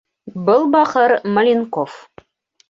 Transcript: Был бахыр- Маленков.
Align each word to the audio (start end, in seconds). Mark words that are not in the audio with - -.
Был 0.45 0.65
бахыр- 0.75 1.13
Маленков. 1.37 2.01